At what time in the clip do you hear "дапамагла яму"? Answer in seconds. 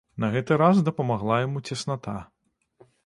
0.87-1.61